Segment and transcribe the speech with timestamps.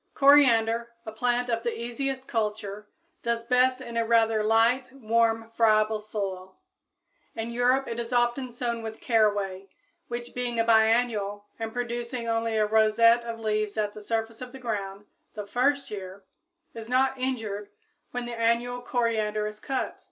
[0.15, 2.87] _Coriander, a plant of the easiest culture,
[3.21, 6.57] does best in a rather light, warm, friable soil.
[7.35, 9.69] In Europe it is often sown with caraway,
[10.07, 14.51] which, being a biennial and producing only a rosette of leaves at the surface of
[14.51, 16.23] the ground the first year,
[16.73, 17.69] is not injured
[18.09, 19.99] when the annual coriander is cut.